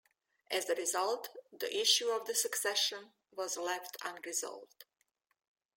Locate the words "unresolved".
4.03-4.85